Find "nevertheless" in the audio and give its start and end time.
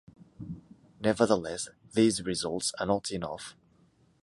0.99-1.69